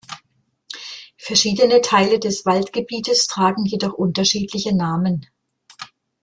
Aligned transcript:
Verschiedene 1.19 1.79
Teile 1.81 2.17
des 2.17 2.43
Waldgebietes 2.47 3.27
tragen 3.27 3.65
jedoch 3.67 3.93
unterschiedliche 3.93 4.73
Namen. 4.75 5.27